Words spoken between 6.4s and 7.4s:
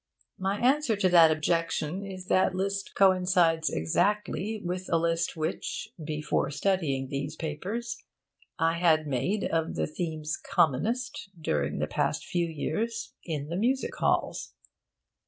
studying these